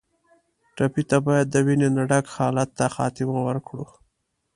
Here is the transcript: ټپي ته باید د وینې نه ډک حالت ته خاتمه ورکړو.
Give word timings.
ټپي 0.75 1.03
ته 1.09 1.17
باید 1.27 1.47
د 1.51 1.55
وینې 1.65 1.89
نه 1.95 2.03
ډک 2.09 2.25
حالت 2.35 2.69
ته 2.77 2.85
خاتمه 2.95 3.37
ورکړو. 3.47 3.85